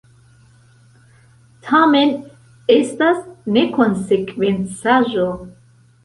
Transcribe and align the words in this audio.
Tamen 1.65 2.13
estas 2.75 3.19
nekonsekvencaĵo. 3.57 5.27